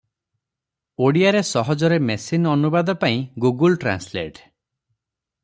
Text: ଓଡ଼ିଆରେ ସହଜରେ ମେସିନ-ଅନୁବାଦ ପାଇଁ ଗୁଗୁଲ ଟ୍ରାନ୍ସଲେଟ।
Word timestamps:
ଓଡ଼ିଆରେ 1.07 1.43
ସହଜରେ 1.49 1.99
ମେସିନ-ଅନୁବାଦ 2.07 2.97
ପାଇଁ 3.05 3.21
ଗୁଗୁଲ 3.47 3.79
ଟ୍ରାନ୍ସଲେଟ। 3.85 4.41